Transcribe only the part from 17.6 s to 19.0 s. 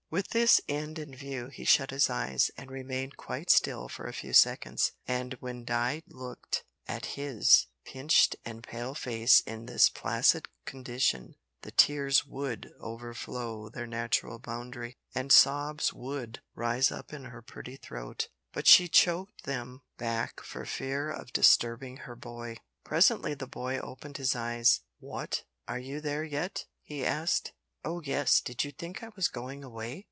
throat, but she